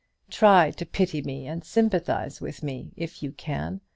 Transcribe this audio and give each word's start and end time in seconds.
Try 0.31 0.71
to 0.77 0.85
pity 0.87 1.21
me, 1.21 1.45
and 1.45 1.63
sympathize 1.63 2.41
with 2.41 2.63
me, 2.63 2.91
if 2.97 3.21
you 3.21 3.31
can. 3.33 3.81